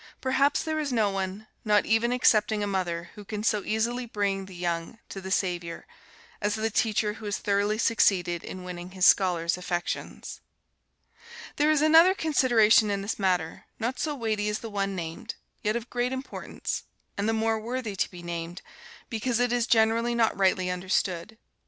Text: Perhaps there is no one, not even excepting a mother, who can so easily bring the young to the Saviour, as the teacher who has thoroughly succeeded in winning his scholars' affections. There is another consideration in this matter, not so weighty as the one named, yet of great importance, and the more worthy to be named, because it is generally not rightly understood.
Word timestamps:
Perhaps 0.19 0.63
there 0.63 0.79
is 0.79 0.91
no 0.91 1.11
one, 1.11 1.45
not 1.63 1.85
even 1.85 2.11
excepting 2.11 2.63
a 2.63 2.65
mother, 2.65 3.11
who 3.13 3.23
can 3.23 3.43
so 3.43 3.63
easily 3.63 4.07
bring 4.07 4.45
the 4.47 4.55
young 4.55 4.97
to 5.09 5.21
the 5.21 5.29
Saviour, 5.29 5.85
as 6.41 6.55
the 6.55 6.71
teacher 6.71 7.13
who 7.13 7.25
has 7.25 7.37
thoroughly 7.37 7.77
succeeded 7.77 8.43
in 8.43 8.63
winning 8.63 8.89
his 8.97 9.05
scholars' 9.05 9.59
affections. 9.59 10.41
There 11.57 11.69
is 11.69 11.83
another 11.83 12.15
consideration 12.15 12.89
in 12.89 13.03
this 13.03 13.19
matter, 13.19 13.65
not 13.77 13.99
so 13.99 14.15
weighty 14.15 14.49
as 14.49 14.57
the 14.57 14.71
one 14.71 14.95
named, 14.95 15.35
yet 15.61 15.75
of 15.75 15.91
great 15.91 16.11
importance, 16.11 16.81
and 17.15 17.29
the 17.29 17.33
more 17.33 17.59
worthy 17.59 17.95
to 17.95 18.09
be 18.09 18.23
named, 18.23 18.63
because 19.07 19.39
it 19.39 19.53
is 19.53 19.67
generally 19.67 20.15
not 20.15 20.35
rightly 20.35 20.71
understood. 20.71 21.37